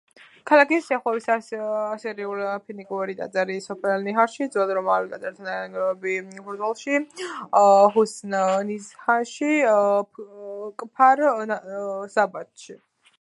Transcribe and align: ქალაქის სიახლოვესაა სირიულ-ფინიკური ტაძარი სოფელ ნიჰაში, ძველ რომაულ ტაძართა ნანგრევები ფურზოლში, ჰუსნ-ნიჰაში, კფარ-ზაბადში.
ქალაქის 0.49 0.85
სიახლოვესაა 0.91 1.89
სირიულ-ფინიკური 2.03 3.15
ტაძარი 3.19 3.57
სოფელ 3.65 4.07
ნიჰაში, 4.07 4.47
ძველ 4.55 4.73
რომაულ 4.79 5.11
ტაძართა 5.13 5.45
ნანგრევები 5.49 6.15
ფურზოლში, 6.47 7.03
ჰუსნ-ნიჰაში, 7.99 9.53
კფარ-ზაბადში. 10.83 12.81